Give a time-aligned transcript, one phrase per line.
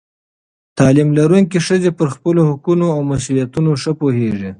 [0.77, 4.49] تعلیم لرونکې ښځې پر خپلو حقونو او مسؤلیتونو ښه پوهېږي.